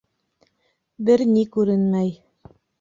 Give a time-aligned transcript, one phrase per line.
[1.11, 2.13] Бер ни күренмәй.